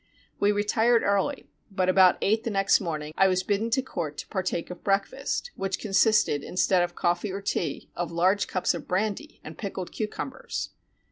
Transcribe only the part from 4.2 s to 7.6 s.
partake of breakfast, which consisted, instead of coffee or